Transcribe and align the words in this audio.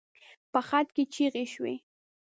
په 0.51 0.59
خط 0.67 0.87
کې 0.95 1.03
چيغې 1.13 1.45
شوې. 1.53 1.75